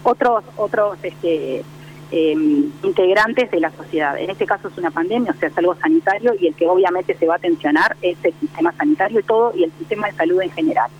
otros 0.04 0.42
otros 0.56 0.96
este, 1.02 1.62
em, 2.10 2.70
integrantes 2.82 3.50
de 3.50 3.60
la 3.60 3.70
sociedad. 3.72 4.18
En 4.18 4.30
este 4.30 4.46
caso 4.46 4.68
es 4.68 4.78
una 4.78 4.90
pandemia, 4.90 5.32
o 5.32 5.34
sea, 5.34 5.50
es 5.50 5.58
algo 5.58 5.74
sanitario 5.74 6.32
y 6.40 6.46
el 6.46 6.54
que 6.54 6.66
obviamente 6.66 7.14
se 7.14 7.26
va 7.26 7.34
a 7.34 7.38
tensionar 7.38 7.96
es 8.00 8.16
el 8.22 8.32
sistema 8.40 8.72
sanitario 8.72 9.20
y 9.20 9.22
todo 9.22 9.52
y 9.54 9.64
el 9.64 9.72
sistema 9.72 10.06
de 10.06 10.14
salud 10.14 10.40
en 10.40 10.50
general. 10.50 10.90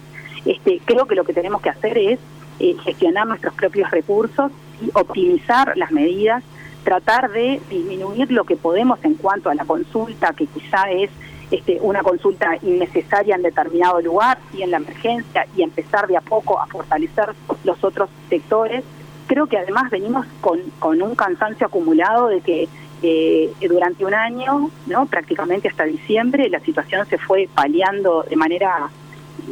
Este, 0.44 0.78
creo 0.84 1.06
que 1.06 1.14
lo 1.14 1.24
que 1.24 1.32
tenemos 1.32 1.62
que 1.62 1.70
hacer 1.70 1.96
es 1.96 2.18
eh, 2.60 2.76
gestionar 2.84 3.26
nuestros 3.26 3.54
propios 3.54 3.90
recursos 3.90 4.52
y 4.82 4.90
optimizar 4.92 5.72
las 5.76 5.90
medidas 5.90 6.44
tratar 6.84 7.30
de 7.30 7.60
disminuir 7.70 8.30
lo 8.32 8.44
que 8.44 8.56
podemos 8.56 8.98
en 9.04 9.14
cuanto 9.14 9.50
a 9.50 9.54
la 9.54 9.64
consulta, 9.64 10.32
que 10.32 10.46
quizá 10.46 10.90
es 10.90 11.10
este, 11.50 11.78
una 11.82 12.02
consulta 12.02 12.56
innecesaria 12.62 13.36
en 13.36 13.42
determinado 13.42 14.00
lugar, 14.00 14.38
y 14.54 14.62
en 14.62 14.70
la 14.70 14.78
emergencia, 14.78 15.46
y 15.56 15.62
empezar 15.62 16.06
de 16.06 16.16
a 16.16 16.20
poco 16.20 16.58
a 16.58 16.66
fortalecer 16.66 17.34
los 17.64 17.82
otros 17.84 18.08
sectores. 18.28 18.84
Creo 19.26 19.46
que 19.46 19.58
además 19.58 19.90
venimos 19.90 20.26
con, 20.40 21.02
un 21.02 21.14
cansancio 21.14 21.66
acumulado 21.66 22.28
de 22.28 22.40
que 22.40 22.68
eh, 23.02 23.52
durante 23.68 24.04
un 24.04 24.14
año, 24.14 24.70
prácticamente 25.10 25.68
hasta 25.68 25.84
diciembre, 25.84 26.48
la 26.48 26.60
situación 26.60 27.06
se 27.06 27.18
fue 27.18 27.48
paliando 27.54 28.24
de 28.28 28.36
manera, 28.36 28.88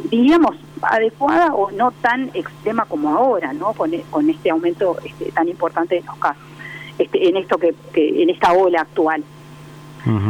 diríamos, 0.09 0.55
adecuada 0.81 1.53
o 1.53 1.71
no 1.71 1.91
tan 1.91 2.31
extrema 2.33 2.85
como 2.85 3.15
ahora, 3.15 3.53
no 3.53 3.73
con, 3.73 3.91
con 4.09 4.29
este 4.29 4.49
aumento 4.49 4.97
este, 5.03 5.31
tan 5.31 5.47
importante 5.47 5.95
de 5.95 6.01
los 6.01 6.17
casos. 6.17 6.50
Este, 6.97 7.29
en 7.29 7.37
esto 7.37 7.57
que, 7.57 7.73
en 7.95 8.29
esta 8.29 8.53
ola 8.53 8.81
actual. 8.81 9.23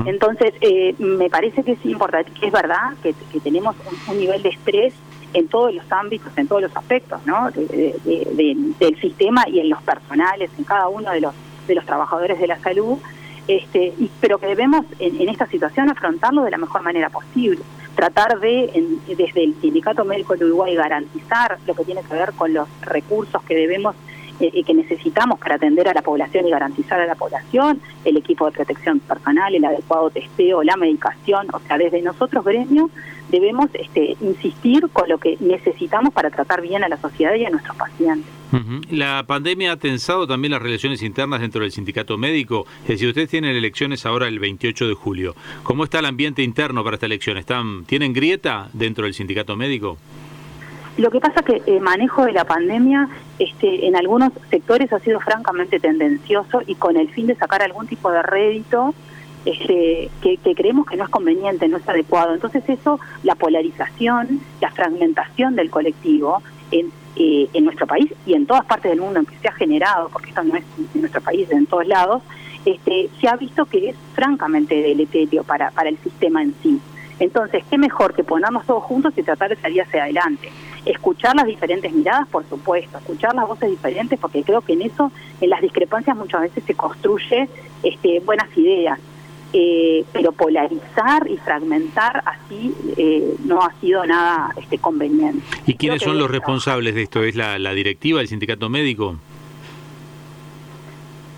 Entonces, 0.06 0.54
eh, 0.60 0.94
me 1.00 1.30
parece 1.30 1.64
que 1.64 1.72
es 1.72 1.86
importante, 1.86 2.30
que 2.38 2.48
es 2.48 2.52
verdad 2.52 2.94
que, 3.02 3.14
tenemos 3.40 3.74
un, 4.10 4.18
nivel 4.18 4.44
de 4.44 4.50
estrés 4.50 4.94
en 5.34 5.48
todos 5.48 5.74
los 5.74 5.90
ámbitos, 5.90 6.38
en 6.38 6.46
todos 6.48 6.62
los 6.64 6.76
aspectos, 6.76 7.26
¿no? 7.26 7.50
del 7.52 8.98
sistema 9.00 9.48
y 9.48 9.62
en 9.62 9.70
los 9.70 9.82
personales, 9.82 10.52
en 10.58 10.66
cada 10.66 10.90
uno 10.90 11.10
de 11.12 11.22
los 11.22 11.34
de 11.68 11.76
los 11.76 11.86
trabajadores 11.86 12.40
de 12.40 12.48
la 12.48 12.60
salud, 12.60 12.98
este, 13.48 13.94
y, 13.98 14.10
pero 14.20 14.38
que 14.38 14.48
debemos 14.48 14.86
en, 15.00 15.28
esta 15.30 15.48
situación 15.48 15.90
afrontarlo 15.90 16.44
de 16.44 16.52
la 16.52 16.58
mejor 16.58 16.82
manera 16.84 17.10
posible. 17.10 17.62
Tratar 17.96 18.40
de, 18.40 19.00
desde 19.08 19.44
el 19.44 19.56
Sindicato 19.62 20.06
Médico 20.06 20.36
de 20.36 20.46
Uruguay, 20.46 20.76
garantizar 20.76 21.58
lo 21.68 21.76
que 21.76 21.84
tiene 21.84 22.02
que 22.04 22.14
ver 22.14 22.32
con 22.34 22.54
los 22.54 22.68
recursos 22.82 23.44
que 23.44 23.56
debemos 23.56 23.96
eh, 24.42 24.64
que 24.64 24.74
necesitamos 24.74 25.40
para 25.40 25.56
atender 25.56 25.88
a 25.88 25.94
la 25.94 26.02
población 26.02 26.48
y 26.48 26.52
garantizar 26.52 27.00
a 27.00 27.06
la 27.06 27.16
población, 27.16 27.80
el 28.06 28.18
equipo 28.18 28.46
de 28.46 28.52
protección 28.52 29.00
personal, 29.00 29.54
el 29.54 29.64
adecuado 29.64 30.10
testeo, 30.10 30.64
la 30.64 30.76
medicación, 30.76 31.48
o 31.54 31.60
sea, 31.60 31.78
desde 31.78 32.02
nosotros 32.02 32.44
gremios 32.44 32.90
debemos 33.30 33.70
este, 33.74 34.18
insistir 34.22 34.90
con 34.92 35.08
lo 35.08 35.18
que 35.18 35.38
necesitamos 35.40 36.14
para 36.14 36.30
tratar 36.30 36.62
bien 36.62 36.84
a 36.84 36.90
la 36.90 36.98
sociedad 36.98 37.34
y 37.36 37.46
a 37.46 37.50
nuestros 37.50 37.76
pacientes. 37.78 38.30
La 38.90 39.24
pandemia 39.26 39.72
ha 39.72 39.78
tensado 39.78 40.28
también 40.28 40.52
las 40.52 40.62
relaciones 40.62 41.02
internas 41.04 41.40
dentro 41.40 41.62
del 41.62 41.72
sindicato 41.72 42.18
médico. 42.18 42.66
Es 42.82 42.90
decir, 42.90 43.08
ustedes 43.08 43.30
tienen 43.30 43.56
elecciones 43.56 44.06
ahora 44.06 44.28
el 44.28 44.40
28 44.40 44.90
de 44.90 44.94
julio. 44.94 45.36
¿Cómo 45.64 45.86
está 45.86 46.00
el 46.00 46.06
ambiente 46.06 46.44
interno 46.44 46.84
para 46.84 46.96
esta 46.96 47.06
elección? 47.06 47.38
¿Están, 47.38 47.86
¿Tienen 47.86 48.12
grieta 48.12 48.70
dentro 48.74 49.06
del 49.06 49.14
sindicato 49.14 49.56
médico? 49.56 49.98
Lo 51.02 51.10
que 51.10 51.20
pasa 51.20 51.40
es 51.40 51.46
que 51.48 51.64
el 51.66 51.82
manejo 51.82 52.26
de 52.26 52.32
la 52.32 52.46
pandemia 52.46 53.10
este, 53.40 53.88
en 53.88 53.96
algunos 53.96 54.34
sectores 54.52 54.94
ha 54.94 55.00
sido 55.00 55.20
francamente 55.20 55.80
tendencioso 55.80 56.62
y 56.68 56.76
con 56.76 56.96
el 56.96 57.10
fin 57.10 57.26
de 57.26 57.34
sacar 57.34 57.64
algún 57.64 57.88
tipo 57.88 58.12
de 58.12 58.22
rédito 58.22 58.94
este, 59.44 60.12
que, 60.22 60.38
creemos 60.56 60.86
que 60.86 60.98
no 60.98 61.06
es 61.06 61.10
conveniente, 61.10 61.68
no 61.68 61.78
es 61.78 61.90
adecuado. 61.90 62.36
Entonces 62.36 62.64
eso, 62.68 63.00
la 63.24 63.34
polarización, 63.34 64.42
la 64.62 64.70
fragmentación 64.70 65.56
del 65.56 65.72
colectivo 65.72 66.44
en, 66.70 66.92
eh, 67.16 67.50
en 67.52 67.66
nuestro 67.66 67.88
país 67.88 68.14
y 68.28 68.36
en 68.36 68.46
todas 68.46 68.66
partes 68.66 68.92
del 68.92 69.02
mundo 69.02 69.22
en 69.22 69.26
que 69.26 69.40
se 69.40 69.48
ha 69.48 69.54
generado, 69.54 70.10
porque 70.10 70.30
esto 70.30 70.44
no 70.44 70.56
es 70.56 70.64
en 70.94 71.02
nuestro 71.02 71.22
país, 71.22 71.50
en 71.50 71.66
todos 71.66 71.88
lados, 71.88 72.22
este, 72.64 73.10
se 73.20 73.28
ha 73.28 73.36
visto 73.38 73.66
que 73.66 73.90
es 73.90 73.96
francamente 74.14 74.80
deleterio 74.80 75.44
para, 75.46 75.72
para 75.72 75.90
el 75.90 75.98
sistema 75.98 76.44
en 76.44 76.54
sí. 76.62 76.80
Entonces, 77.18 77.64
qué 77.72 77.80
mejor 77.80 78.14
que 78.14 78.24
ponernos 78.24 78.68
todos 78.68 78.84
juntos 78.84 79.14
y 79.18 79.24
tratar 79.24 79.50
de 79.50 79.56
salir 79.56 79.82
hacia 79.82 80.04
adelante 80.04 80.52
escuchar 80.86 81.36
las 81.36 81.46
diferentes 81.46 81.92
miradas, 81.94 82.28
por 82.28 82.48
supuesto, 82.48 82.98
escuchar 82.98 83.36
las 83.36 83.48
voces 83.48 83.70
diferentes, 83.70 84.20
porque 84.20 84.44
creo 84.44 84.62
que 84.62 84.74
en 84.74 84.84
eso, 84.84 85.12
en 85.40 85.50
las 85.50 85.62
discrepancias 85.62 86.16
muchas 86.16 86.42
veces 86.42 86.64
se 86.66 86.74
construye 86.74 87.50
este, 87.84 88.20
buenas 88.22 88.56
ideas. 88.58 89.00
Eh, 89.54 90.06
pero 90.14 90.32
polarizar 90.32 91.30
y 91.30 91.36
fragmentar 91.36 92.24
así 92.26 92.74
eh, 92.96 93.36
no 93.44 93.62
ha 93.62 93.74
sido 93.82 94.06
nada 94.06 94.54
este, 94.56 94.78
conveniente. 94.78 95.46
¿Y 95.66 95.74
quiénes 95.74 96.04
son 96.04 96.18
los 96.18 96.32
responsables 96.32 96.96
de 96.96 97.02
esto? 97.02 97.22
¿Es 97.22 97.36
la, 97.36 97.60
la 97.60 97.74
directiva, 97.74 98.22
el 98.22 98.30
sindicato 98.30 98.70
médico? 98.70 99.18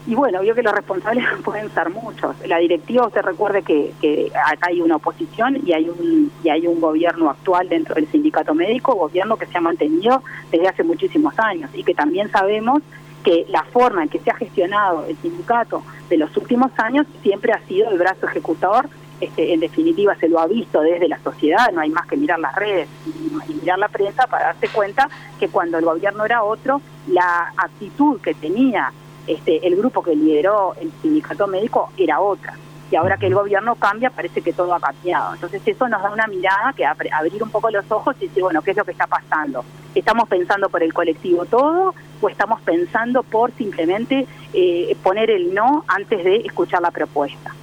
Y 0.06 0.16
bueno, 0.16 0.42
vio 0.42 0.54
que 0.54 0.64
los 0.64 0.74
responsables 0.74 1.26
pueden 1.46 1.70
ser 1.72 1.90
muchos. 1.90 2.36
La 2.48 2.58
directiva, 2.58 3.08
usted 3.08 3.22
recuerde 3.22 3.62
que, 3.64 3.94
que, 4.02 4.32
acá 4.34 4.68
hay 4.70 4.82
una 4.82 4.98
oposición 4.98 5.60
y 5.66 5.74
hay 5.74 5.90
un 5.90 6.32
y 6.44 6.50
hay 6.50 6.68
un 6.68 6.82
gobierno 6.82 7.30
actual 7.30 7.70
dentro 7.70 7.96
del 7.96 8.08
sindicato 8.08 8.54
médico, 8.54 8.96
gobierno 8.96 9.38
que 9.38 9.46
se 9.46 9.58
ha 9.58 9.62
mantenido 9.62 10.22
desde 10.52 10.68
hace 10.68 10.84
muchísimos 10.84 11.38
años 11.40 11.70
y 11.74 11.84
que 11.84 11.94
también 11.94 12.30
sabemos 12.32 12.82
que 13.24 13.46
la 13.48 13.64
forma 13.64 14.04
en 14.04 14.10
que 14.10 14.20
se 14.20 14.30
ha 14.30 14.36
gestionado 14.36 15.06
el 15.06 15.16
sindicato 15.18 15.84
de 16.10 16.18
los 16.18 16.36
últimos 16.36 16.72
años 16.78 17.08
siempre 17.22 17.54
ha 17.54 17.60
sido 17.68 17.90
el 17.90 17.98
brazo 17.98 18.28
ejecutor. 18.28 18.90
Este, 19.22 19.54
en 19.54 19.62
definitiva, 19.62 20.16
se 20.16 20.28
lo 20.28 20.40
ha 20.40 20.48
visto 20.48 20.82
desde 20.82 21.08
la 21.08 21.18
sociedad, 21.20 21.72
no 21.72 21.80
hay 21.80 21.90
más 21.90 22.06
que 22.08 22.18
mirar 22.18 22.40
las 22.40 22.54
redes 22.56 22.90
y 23.08 23.54
mirar 23.54 23.80
la 23.80 23.88
prensa 23.88 24.28
para 24.28 24.48
darse 24.48 24.68
cuenta 24.68 25.08
que 25.40 25.48
cuando 25.48 25.78
el 25.78 25.86
gobierno 25.86 26.26
era 26.26 26.44
otro, 26.44 26.82
la 27.08 27.54
actitud 27.56 28.20
que 28.20 28.34
tenía 28.34 28.92
este, 29.28 29.66
el 29.66 29.76
grupo 29.76 30.04
que 30.04 30.16
lideró 30.16 30.76
el 30.80 30.92
sindicato 31.02 31.48
médico 31.48 31.92
era 31.98 32.20
otra. 32.20 32.58
Y 32.92 32.96
ahora 32.96 33.18
que 33.18 33.26
el 33.26 33.34
gobierno 33.34 33.76
cambia, 33.76 34.12
parece 34.12 34.42
que 34.42 34.54
todo 34.54 34.74
ha 34.76 34.80
cambiado. 34.80 35.34
Entonces 35.34 35.62
eso 35.66 35.88
nos 35.88 36.04
da 36.04 36.12
una 36.12 36.28
mirada 36.28 36.74
que 36.74 36.86
abrir 36.86 37.42
un 37.42 37.50
poco 37.50 37.72
los 37.72 37.90
ojos 37.92 38.16
y 38.20 38.28
decir, 38.28 38.44
bueno, 38.44 38.62
¿qué 38.62 38.72
es 38.72 38.78
lo 38.78 38.86
que 38.86 38.92
está 38.92 39.08
pasando? 39.08 39.66
¿Estamos 39.96 40.30
pensando 40.30 40.70
por 40.70 40.84
el 40.84 40.94
colectivo 40.94 41.46
todo 41.46 41.96
o 42.22 42.30
estamos 42.30 42.62
pensando 42.62 43.24
por 43.24 43.52
simplemente 43.54 44.28
eh, 44.54 44.96
poner 45.02 45.32
el 45.32 45.54
no 45.54 45.84
antes 45.88 46.24
de 46.24 46.38
escuchar 46.38 46.82
la 46.82 46.92
propuesta? 46.92 47.54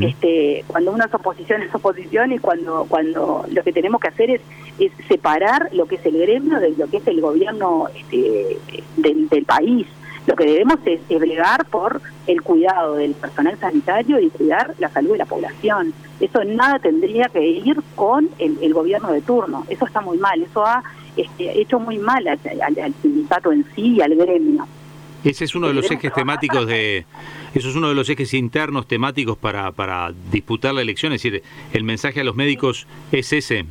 este, 0.00 0.64
cuando 0.68 0.92
uno 0.92 1.04
es 1.04 1.12
oposición 1.12 1.60
es 1.60 1.74
oposición 1.74 2.32
y 2.32 2.38
cuando, 2.38 2.86
cuando 2.88 3.44
lo 3.50 3.62
que 3.62 3.72
tenemos 3.72 4.00
que 4.00 4.08
hacer 4.08 4.30
es, 4.30 4.40
es 4.78 4.90
separar 5.06 5.68
lo 5.72 5.86
que 5.86 5.96
es 5.96 6.06
el 6.06 6.18
gremio 6.18 6.60
de 6.60 6.70
lo 6.70 6.88
que 6.88 6.96
es 6.96 7.06
el 7.06 7.20
gobierno 7.20 7.88
este, 7.94 8.56
del 8.96 9.44
país. 9.44 9.86
Lo 10.26 10.34
que 10.34 10.44
debemos 10.44 10.78
es, 10.84 11.00
es 11.08 11.22
por 11.70 12.00
el 12.26 12.42
cuidado 12.42 12.96
del 12.96 13.12
personal 13.12 13.56
sanitario 13.58 14.18
y 14.18 14.28
cuidar 14.30 14.74
la 14.78 14.88
salud 14.90 15.12
de 15.12 15.18
la 15.18 15.26
población. 15.26 15.94
Eso 16.18 16.44
nada 16.44 16.80
tendría 16.80 17.26
que 17.26 17.46
ir 17.46 17.80
con 17.94 18.28
el, 18.38 18.74
gobierno 18.74 19.12
de 19.12 19.20
turno. 19.20 19.64
Eso 19.68 19.86
está 19.86 20.00
muy 20.00 20.18
mal. 20.18 20.42
Eso 20.42 20.66
ha 20.66 20.82
este, 21.16 21.60
hecho 21.60 21.78
muy 21.78 21.98
mal 21.98 22.26
al, 22.26 22.38
sindicato 23.00 23.52
en 23.52 23.64
sí 23.76 23.94
y 23.96 24.00
al 24.00 24.16
gremio. 24.16 24.66
Ese 25.22 25.44
es 25.44 25.54
uno 25.54 25.68
de 25.68 25.74
los 25.74 25.90
ejes 25.90 26.12
temáticos 26.12 26.66
de, 26.66 27.04
eso 27.54 27.68
es 27.68 27.74
uno 27.74 27.88
de 27.88 27.94
los 27.94 28.08
ejes 28.08 28.32
internos 28.34 28.86
temáticos 28.86 29.36
para, 29.36 29.72
para 29.72 30.12
disputar 30.30 30.72
la 30.72 30.82
elección, 30.82 31.12
es 31.12 31.22
decir, 31.22 31.42
el 31.72 31.82
mensaje 31.82 32.20
a 32.20 32.24
los 32.24 32.36
médicos 32.36 32.86
es 33.10 33.32
ese. 33.32 33.64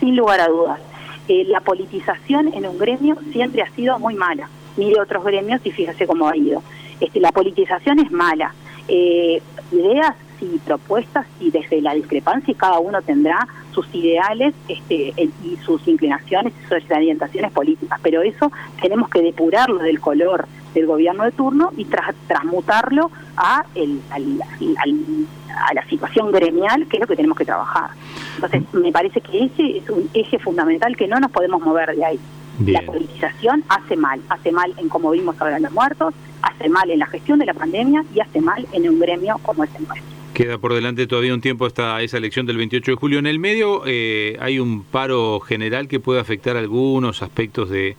Sin 0.00 0.16
lugar 0.16 0.40
a 0.40 0.48
dudas. 0.48 0.80
Eh, 1.28 1.44
la 1.44 1.60
politización 1.60 2.52
en 2.52 2.66
un 2.66 2.78
gremio 2.78 3.16
siempre 3.32 3.62
ha 3.62 3.70
sido 3.72 3.98
muy 4.00 4.14
mala 4.14 4.48
mire 4.76 5.00
otros 5.00 5.24
gremios 5.24 5.60
y 5.64 5.70
fíjese 5.70 6.06
cómo 6.06 6.28
ha 6.28 6.36
ido. 6.36 6.62
Este, 7.00 7.20
la 7.20 7.32
politización 7.32 7.98
es 7.98 8.10
mala. 8.10 8.54
Eh, 8.88 9.42
ideas 9.72 10.14
y 10.40 10.58
propuestas 10.58 11.26
y 11.40 11.50
desde 11.50 11.80
la 11.80 11.94
discrepancia 11.94 12.54
cada 12.56 12.78
uno 12.78 13.00
tendrá 13.02 13.48
sus 13.72 13.86
ideales 13.94 14.54
este, 14.68 15.12
y 15.44 15.56
sus 15.64 15.86
inclinaciones 15.88 16.52
y 16.52 16.68
sus 16.68 16.90
orientaciones 16.90 17.52
políticas, 17.52 17.98
pero 18.02 18.22
eso 18.22 18.52
tenemos 18.80 19.08
que 19.08 19.22
depurarlo 19.22 19.78
del 19.78 20.00
color 20.00 20.46
del 20.74 20.86
gobierno 20.86 21.24
de 21.24 21.32
turno 21.32 21.72
y 21.76 21.86
transmutarlo 22.26 23.10
a, 23.36 23.64
el, 23.74 24.00
a 24.10 25.74
la 25.74 25.86
situación 25.88 26.30
gremial, 26.30 26.86
que 26.86 26.98
es 26.98 27.00
lo 27.00 27.06
que 27.06 27.16
tenemos 27.16 27.38
que 27.38 27.46
trabajar. 27.46 27.90
Entonces, 28.34 28.62
me 28.74 28.92
parece 28.92 29.22
que 29.22 29.44
ese 29.46 29.78
es 29.78 29.88
un 29.88 30.10
eje 30.12 30.38
fundamental 30.38 30.94
que 30.94 31.08
no 31.08 31.18
nos 31.18 31.30
podemos 31.30 31.62
mover 31.62 31.96
de 31.96 32.04
ahí. 32.04 32.20
La 32.64 32.82
politización 32.82 33.64
hace 33.68 33.96
mal, 33.96 34.20
hace 34.28 34.52
mal 34.52 34.72
en 34.78 34.88
cómo 34.88 35.10
vimos 35.10 35.36
ahora 35.40 35.58
los 35.58 35.72
muertos, 35.72 36.14
hace 36.42 36.68
mal 36.68 36.90
en 36.90 36.98
la 36.98 37.06
gestión 37.06 37.38
de 37.38 37.46
la 37.46 37.54
pandemia 37.54 38.04
y 38.14 38.20
hace 38.20 38.40
mal 38.40 38.66
en 38.72 38.88
un 38.88 38.98
gremio 38.98 39.38
como 39.42 39.64
es 39.64 39.74
el 39.74 39.86
nuestro. 39.86 40.06
Queda 40.32 40.58
por 40.58 40.74
delante 40.74 41.06
todavía 41.06 41.34
un 41.34 41.40
tiempo 41.40 41.66
hasta 41.66 42.00
esa 42.02 42.18
elección 42.18 42.46
del 42.46 42.56
28 42.58 42.92
de 42.92 42.96
julio. 42.96 43.18
En 43.18 43.26
el 43.26 43.38
medio 43.38 43.82
eh, 43.86 44.36
hay 44.40 44.58
un 44.58 44.84
paro 44.84 45.40
general 45.40 45.88
que 45.88 46.00
puede 46.00 46.20
afectar 46.20 46.56
algunos 46.56 47.22
aspectos 47.22 47.70
de 47.70 47.96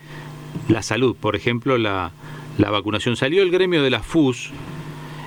la 0.69 0.81
salud. 0.81 1.15
Por 1.19 1.35
ejemplo, 1.35 1.77
la, 1.77 2.11
la 2.57 2.69
vacunación. 2.69 3.15
Salió 3.15 3.41
el 3.41 3.51
gremio 3.51 3.81
de 3.81 3.89
la 3.89 4.01
FUS 4.01 4.51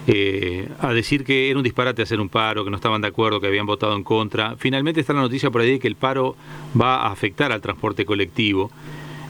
eh, 0.07 0.69
a 0.81 0.93
decir 0.93 1.25
que 1.25 1.51
era 1.51 1.59
un 1.59 1.63
disparate 1.63 2.03
hacer 2.03 2.21
un 2.21 2.29
paro, 2.29 2.65
que 2.65 2.71
no 2.71 2.77
estaban 2.77 3.01
de 3.01 3.09
acuerdo, 3.09 3.41
que 3.41 3.47
habían 3.47 3.67
votado 3.67 3.95
en 3.95 4.03
contra. 4.03 4.57
Finalmente 4.57 5.01
está 5.01 5.13
la 5.13 5.21
noticia 5.21 5.51
por 5.51 5.61
ahí 5.61 5.73
de 5.73 5.79
que 5.79 5.89
el 5.89 5.97
paro 5.97 6.37
va 6.81 7.03
a 7.03 7.13
afectar 7.13 7.53
al 7.53 7.61
transporte 7.61 8.05
colectivo, 8.05 8.71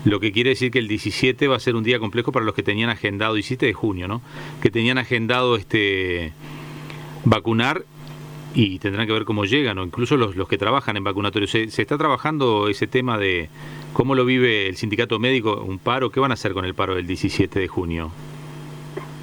lo 0.04 0.20
que 0.20 0.32
quiere 0.32 0.50
decir 0.50 0.70
que 0.70 0.78
el 0.78 0.88
17 0.88 1.48
va 1.48 1.56
a 1.56 1.60
ser 1.60 1.76
un 1.76 1.84
día 1.84 1.98
complejo 1.98 2.32
para 2.32 2.44
los 2.44 2.54
que 2.54 2.62
tenían 2.62 2.90
agendado, 2.90 3.34
17 3.34 3.66
de 3.66 3.72
junio, 3.72 4.08
¿no? 4.08 4.22
Que 4.62 4.70
tenían 4.70 4.98
agendado 4.98 5.56
este 5.56 6.32
vacunar 7.24 7.84
y 8.54 8.78
tendrán 8.78 9.06
que 9.06 9.12
ver 9.12 9.24
cómo 9.24 9.44
llegan, 9.44 9.78
o 9.78 9.84
incluso 9.84 10.16
los, 10.16 10.36
los 10.36 10.48
que 10.48 10.58
trabajan 10.58 10.96
en 10.96 11.04
vacunatorios. 11.04 11.50
¿Se, 11.50 11.70
¿Se, 11.70 11.82
está 11.82 11.98
trabajando 11.98 12.68
ese 12.68 12.86
tema 12.86 13.18
de 13.18 13.48
cómo 13.92 14.14
lo 14.14 14.24
vive 14.24 14.68
el 14.68 14.76
sindicato 14.76 15.18
médico, 15.18 15.62
un 15.66 15.78
paro? 15.78 16.10
¿Qué 16.10 16.20
van 16.20 16.30
a 16.30 16.34
hacer 16.34 16.52
con 16.52 16.64
el 16.64 16.74
paro 16.74 16.94
del 16.94 17.06
17 17.06 17.60
de 17.60 17.68
junio? 17.68 18.10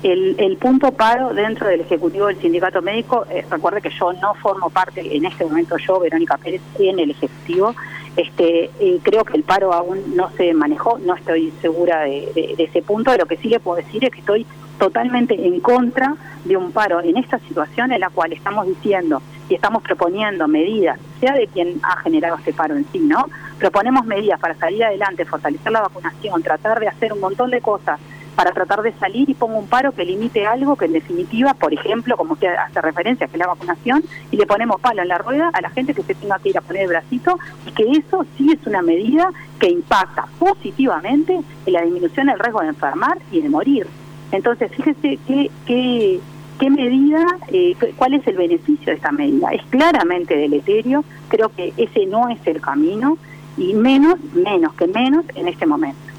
El, 0.04 0.36
el 0.38 0.58
punto 0.58 0.92
paro 0.92 1.34
dentro 1.34 1.68
del 1.68 1.82
Ejecutivo 1.82 2.28
del 2.28 2.40
Sindicato 2.40 2.84
Médico, 2.84 3.26
eh, 3.32 3.44
recuerde 3.50 3.82
que 3.82 3.90
yo 3.90 4.14
no 4.14 4.36
formo 4.36 4.70
parte, 4.70 5.02
en 5.16 5.26
este 5.26 5.44
momento 5.44 5.76
yo, 5.78 6.00
Verónica 6.00 6.38
Pérez, 6.38 6.62
en 6.78 7.00
el 7.00 7.12
Ejecutivo, 7.12 7.76
este, 8.18 8.70
creo 9.04 9.24
que 9.24 9.38
el 9.38 9.44
paro 9.44 9.74
aún 9.74 10.16
no 10.16 10.30
se 10.32 10.54
manejó, 10.54 11.00
no 11.00 11.16
estoy 11.16 11.54
segura 11.62 12.02
de, 12.02 12.32
de, 12.36 12.56
de 12.58 12.64
ese 12.64 12.82
punto, 12.82 13.16
lo 13.16 13.26
que 13.26 13.38
sí 13.38 13.48
le 13.48 13.60
puedo 13.60 13.78
decir 13.78 14.04
es 14.04 14.12
que 14.12 14.20
estoy 14.20 14.46
totalmente 14.78 15.34
en 15.34 15.60
contra 15.60 16.16
de 16.46 16.58
un 16.58 16.72
paro 16.72 17.02
en 17.02 17.18
esta 17.18 17.40
situación 17.40 17.92
en 17.92 18.00
la 18.00 18.10
cual 18.10 18.34
estamos 18.34 18.68
diciendo 18.68 19.22
y 19.50 19.56
estamos 19.56 19.84
proponiendo 19.84 20.48
medidas, 20.48 21.00
sea 21.20 21.34
de 21.34 21.48
quien 21.48 21.80
ha 21.84 21.98
generado 22.02 22.38
este 22.38 22.54
paro 22.54 22.76
en 22.76 22.86
sí, 22.92 23.00
¿no? 23.00 23.26
Proponemos 23.60 24.06
medidas 24.06 24.40
para 24.40 24.56
salir 24.56 24.84
adelante, 24.84 25.26
fortalecer 25.26 25.72
la 25.72 25.82
vacunación, 25.82 26.44
tratar 26.44 26.80
de 26.80 26.88
hacer 26.88 27.14
un 27.14 27.22
montón 27.22 27.50
de 27.50 27.62
cosas 27.62 28.00
para 28.38 28.51
tratar 28.51 28.84
de 28.84 28.94
salir 28.94 29.27
y 29.27 29.34
pongo 29.34 29.58
un 29.58 29.65
paro 29.65 29.94
que 29.94 30.06
limite 30.06 30.46
algo 30.46 30.75
que 30.75 30.86
en 30.86 30.94
definitiva, 30.94 31.56
por 31.56 31.74
ejemplo, 31.74 32.15
como 32.15 32.34
usted 32.34 32.53
hace 32.53 32.79
referencia, 32.82 33.25
que 33.25 33.34
es 33.34 33.39
la 33.39 33.48
vacunación, 33.48 34.03
y 34.29 34.38
le 34.38 34.46
ponemos 34.46 34.79
palo 34.79 35.01
en 35.01 35.08
la 35.08 35.17
rueda 35.17 35.50
a 35.51 35.60
la 35.60 35.72
gente 35.72 35.96
que 35.96 36.03
se 36.03 36.13
tenga 36.13 36.38
que 36.38 36.50
ir 36.50 36.58
a 36.60 36.62
poner 36.62 36.84
el 36.84 36.89
bracito, 36.89 37.39
y 37.65 37.72
que 37.72 37.89
eso 37.94 38.27
sí 38.38 38.51
es 38.51 38.67
una 38.67 38.84
medida 38.84 39.32
que 39.60 39.72
impacta 39.72 40.27
positivamente 40.38 41.41
en 41.65 41.74
la 41.74 41.82
disminución 41.82 42.27
del 42.27 42.38
riesgo 42.38 42.62
de 42.62 42.67
enfermar 42.67 43.17
y 43.32 43.41
de 43.41 43.50
morir. 43.50 43.88
Entonces, 44.32 44.72
fíjese 44.72 45.17
qué, 45.25 45.50
qué, 45.65 46.20
qué 46.60 46.70
medida, 46.70 47.25
eh, 47.48 47.75
cuál 47.96 48.13
es 48.13 48.27
el 48.27 48.38
beneficio 48.38 48.86
de 48.86 48.98
esta 48.98 49.12
medida. 49.12 49.50
Es 49.50 49.63
claramente 49.72 50.38
deleterio, 50.38 51.03
creo 51.29 51.50
que 51.50 51.74
ese 51.75 52.06
no 52.06 52.29
es 52.29 52.38
el 52.46 52.62
camino, 52.62 53.17
y 53.58 53.74
menos, 53.74 54.20
menos 54.36 54.75
que 54.75 54.86
menos 54.86 55.25
en 55.34 55.48
este 55.48 55.65
momento. 55.65 56.17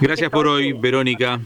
Gracias 0.00 0.30
por 0.30 0.46
hoy, 0.46 0.72
Verónica. 0.72 1.40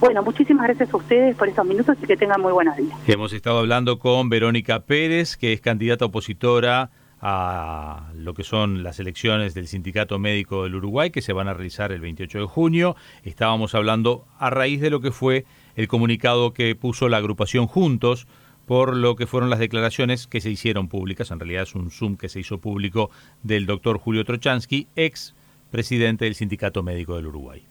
Bueno, 0.00 0.22
muchísimas 0.22 0.66
gracias 0.66 0.92
a 0.92 0.96
ustedes 0.96 1.34
por 1.34 1.48
estos 1.48 1.66
minutos 1.66 1.96
y 2.02 2.06
que 2.06 2.16
tengan 2.16 2.40
muy 2.40 2.52
buenos 2.52 2.76
días. 2.76 2.96
Hemos 3.06 3.32
estado 3.32 3.58
hablando 3.58 3.98
con 3.98 4.28
Verónica 4.28 4.80
Pérez, 4.80 5.36
que 5.36 5.52
es 5.52 5.60
candidata 5.60 6.04
opositora 6.04 6.90
a 7.20 8.10
lo 8.14 8.34
que 8.34 8.44
son 8.44 8.84
las 8.84 9.00
elecciones 9.00 9.54
del 9.54 9.66
Sindicato 9.66 10.18
Médico 10.20 10.62
del 10.62 10.76
Uruguay 10.76 11.10
que 11.10 11.22
se 11.22 11.32
van 11.32 11.48
a 11.48 11.54
realizar 11.54 11.90
el 11.90 12.00
28 12.00 12.38
de 12.38 12.46
junio. 12.46 12.96
Estábamos 13.24 13.74
hablando 13.74 14.24
a 14.38 14.50
raíz 14.50 14.80
de 14.80 14.90
lo 14.90 15.00
que 15.00 15.10
fue 15.10 15.44
el 15.74 15.88
comunicado 15.88 16.52
que 16.52 16.76
puso 16.76 17.08
la 17.08 17.16
agrupación 17.16 17.66
Juntos 17.66 18.28
por 18.66 18.94
lo 18.94 19.16
que 19.16 19.26
fueron 19.26 19.48
las 19.48 19.58
declaraciones 19.58 20.26
que 20.26 20.42
se 20.42 20.50
hicieron 20.50 20.88
públicas. 20.88 21.30
En 21.30 21.40
realidad 21.40 21.62
es 21.62 21.74
un 21.74 21.90
Zoom 21.90 22.16
que 22.16 22.28
se 22.28 22.38
hizo 22.40 22.58
público 22.58 23.10
del 23.42 23.64
doctor 23.64 23.98
Julio 23.98 24.24
Trochansky, 24.24 24.86
ex 24.94 25.34
presidente 25.70 26.24
del 26.24 26.34
Sindicato 26.34 26.82
Médico 26.82 27.16
del 27.16 27.26
Uruguay. 27.26 27.62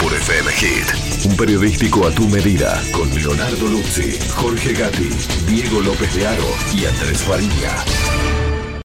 Por 0.00 0.12
FM 0.14 0.50
Hit, 0.52 1.26
un 1.26 1.36
periodístico 1.36 2.06
a 2.06 2.10
tu 2.10 2.26
medida, 2.28 2.80
con 2.90 3.12
Leonardo 3.14 3.68
Luzzi, 3.68 4.18
Jorge 4.30 4.72
Gatti, 4.72 5.10
Diego 5.46 5.80
López 5.80 6.14
de 6.14 6.26
Aro 6.26 6.48
y 6.74 6.86
Andrés 6.86 7.22
Faría. 7.22 8.39